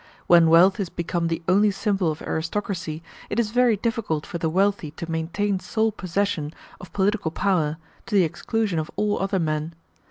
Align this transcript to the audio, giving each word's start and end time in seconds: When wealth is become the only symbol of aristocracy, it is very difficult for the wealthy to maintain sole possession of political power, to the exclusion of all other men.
When 0.25 0.49
wealth 0.49 0.79
is 0.79 0.89
become 0.89 1.27
the 1.27 1.43
only 1.47 1.69
symbol 1.69 2.09
of 2.11 2.23
aristocracy, 2.23 3.03
it 3.29 3.39
is 3.39 3.51
very 3.51 3.77
difficult 3.77 4.25
for 4.25 4.39
the 4.39 4.49
wealthy 4.49 4.89
to 4.89 5.11
maintain 5.11 5.59
sole 5.59 5.91
possession 5.91 6.55
of 6.79 6.91
political 6.91 7.29
power, 7.29 7.77
to 8.07 8.15
the 8.15 8.23
exclusion 8.23 8.79
of 8.79 8.89
all 8.95 9.21
other 9.21 9.37
men. 9.37 9.75